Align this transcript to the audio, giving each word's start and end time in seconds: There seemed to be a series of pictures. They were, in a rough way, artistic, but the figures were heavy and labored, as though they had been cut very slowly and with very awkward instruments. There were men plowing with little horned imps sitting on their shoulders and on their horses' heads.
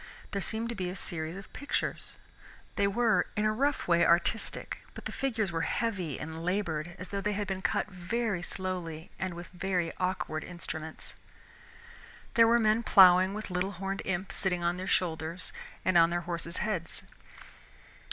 There 0.31 0.41
seemed 0.41 0.67
to 0.69 0.73
be 0.73 0.89
a 0.89 0.95
series 0.95 1.37
of 1.37 1.53
pictures. 1.53 2.15
They 2.75 2.87
were, 2.87 3.27
in 3.35 3.45
a 3.45 3.51
rough 3.51 3.87
way, 3.87 4.03
artistic, 4.03 4.79
but 4.95 5.05
the 5.05 5.11
figures 5.11 5.51
were 5.51 5.61
heavy 5.61 6.19
and 6.19 6.43
labored, 6.43 6.95
as 6.97 7.09
though 7.09 7.21
they 7.21 7.33
had 7.33 7.45
been 7.45 7.61
cut 7.61 7.85
very 7.87 8.41
slowly 8.41 9.11
and 9.19 9.35
with 9.35 9.45
very 9.49 9.93
awkward 9.99 10.43
instruments. 10.43 11.13
There 12.33 12.47
were 12.47 12.57
men 12.57 12.81
plowing 12.81 13.35
with 13.35 13.51
little 13.51 13.73
horned 13.73 14.01
imps 14.03 14.37
sitting 14.37 14.63
on 14.63 14.77
their 14.77 14.87
shoulders 14.87 15.51
and 15.85 15.99
on 15.99 16.09
their 16.09 16.21
horses' 16.21 16.57
heads. 16.57 17.03